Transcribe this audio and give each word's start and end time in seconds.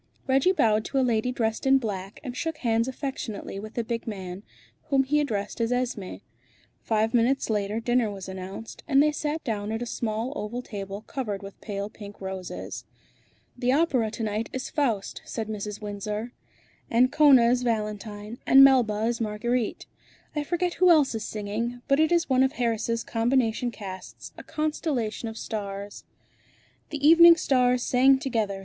Reggie 0.25 0.51
bowed 0.51 0.83
to 0.83 0.97
a 0.97 1.05
lady 1.05 1.31
dressed 1.31 1.67
in 1.67 1.77
black, 1.77 2.19
and 2.23 2.35
shook 2.35 2.57
hands 2.57 2.87
affectionately 2.87 3.59
with 3.59 3.75
the 3.75 3.83
big 3.83 4.07
man, 4.07 4.41
whom 4.85 5.03
he 5.03 5.19
addressed 5.19 5.61
as 5.61 5.71
Esmé. 5.71 6.21
Five 6.81 7.13
minutes 7.13 7.51
later 7.51 7.79
dinner 7.79 8.09
was 8.09 8.27
announced, 8.27 8.81
and 8.87 8.99
they 9.03 9.11
sat 9.11 9.43
down 9.43 9.71
at 9.71 9.83
a 9.83 9.85
small 9.85 10.33
oval 10.35 10.63
table 10.63 11.01
covered 11.01 11.43
with 11.43 11.61
pale 11.61 11.87
pink 11.87 12.19
roses. 12.19 12.83
"The 13.55 13.73
opera 13.73 14.09
to 14.09 14.23
night 14.23 14.49
is 14.51 14.71
'Faust,'" 14.71 15.21
said 15.23 15.47
Mrs. 15.47 15.83
Windsor. 15.83 16.33
"Ancona 16.91 17.51
is 17.51 17.61
Valentine, 17.61 18.39
and 18.47 18.63
Melba 18.63 19.03
is 19.05 19.21
Marguerite. 19.21 19.85
I 20.35 20.41
forget 20.43 20.73
who 20.81 20.89
else 20.89 21.13
is 21.13 21.23
singing, 21.25 21.83
but 21.87 21.99
it 21.99 22.11
is 22.11 22.27
one 22.27 22.41
of 22.41 22.53
Harris' 22.53 23.03
combination 23.03 23.69
casts, 23.69 24.33
a 24.35 24.41
constellation 24.41 25.29
of 25.29 25.37
stars." 25.37 26.05
"The 26.89 27.07
evening 27.07 27.35
stars 27.37 27.83
sang 27.83 28.17
together!" 28.17 28.59